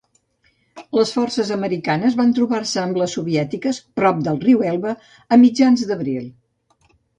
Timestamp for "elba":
4.73-4.97